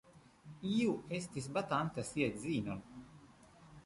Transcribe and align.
Iu 0.85 0.95
estis 1.17 1.49
batanta 1.57 2.05
sian 2.07 2.33
edzinon. 2.37 2.81